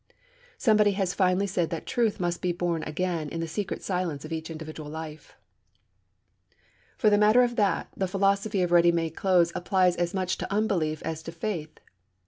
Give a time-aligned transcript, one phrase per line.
[0.57, 4.33] Somebody has finely said that Truth must be born again in the secret silence of
[4.33, 5.35] each individual life.
[6.97, 10.51] For the matter of that, the philosophy of ready made clothes applies as much to
[10.51, 11.77] unbelief as to faith.